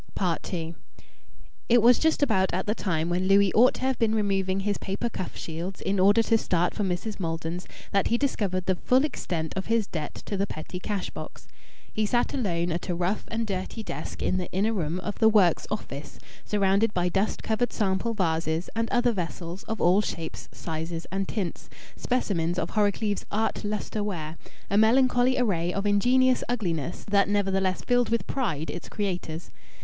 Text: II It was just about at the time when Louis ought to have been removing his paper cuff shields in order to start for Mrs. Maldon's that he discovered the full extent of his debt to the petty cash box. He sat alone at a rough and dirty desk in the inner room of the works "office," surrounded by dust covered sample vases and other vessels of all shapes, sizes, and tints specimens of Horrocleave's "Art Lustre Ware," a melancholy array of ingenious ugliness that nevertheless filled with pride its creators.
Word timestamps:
II 0.51 0.73
It 1.69 1.79
was 1.79 1.99
just 1.99 2.23
about 2.23 2.51
at 2.55 2.65
the 2.65 2.73
time 2.73 3.07
when 3.07 3.27
Louis 3.27 3.53
ought 3.53 3.75
to 3.75 3.81
have 3.81 3.99
been 3.99 4.15
removing 4.15 4.61
his 4.61 4.79
paper 4.79 5.09
cuff 5.11 5.37
shields 5.37 5.79
in 5.79 5.99
order 5.99 6.23
to 6.23 6.39
start 6.39 6.73
for 6.73 6.81
Mrs. 6.83 7.19
Maldon's 7.19 7.67
that 7.91 8.07
he 8.07 8.17
discovered 8.17 8.65
the 8.65 8.73
full 8.77 9.05
extent 9.05 9.53
of 9.55 9.67
his 9.67 9.85
debt 9.85 10.15
to 10.25 10.35
the 10.37 10.47
petty 10.47 10.79
cash 10.79 11.11
box. 11.11 11.47
He 11.93 12.07
sat 12.07 12.33
alone 12.33 12.71
at 12.71 12.89
a 12.89 12.95
rough 12.95 13.25
and 13.27 13.45
dirty 13.45 13.83
desk 13.83 14.23
in 14.23 14.37
the 14.37 14.51
inner 14.51 14.73
room 14.73 14.99
of 15.01 15.19
the 15.19 15.29
works 15.29 15.67
"office," 15.69 16.17
surrounded 16.45 16.95
by 16.95 17.07
dust 17.07 17.43
covered 17.43 17.71
sample 17.71 18.15
vases 18.15 18.71
and 18.75 18.89
other 18.89 19.11
vessels 19.11 19.61
of 19.65 19.79
all 19.79 20.01
shapes, 20.01 20.49
sizes, 20.51 21.05
and 21.11 21.27
tints 21.27 21.69
specimens 21.95 22.57
of 22.57 22.71
Horrocleave's 22.71 23.27
"Art 23.29 23.63
Lustre 23.63 24.03
Ware," 24.03 24.37
a 24.67 24.79
melancholy 24.79 25.37
array 25.37 25.71
of 25.71 25.85
ingenious 25.85 26.43
ugliness 26.49 27.05
that 27.11 27.29
nevertheless 27.29 27.83
filled 27.83 28.09
with 28.09 28.25
pride 28.25 28.71
its 28.71 28.89
creators. 28.89 29.51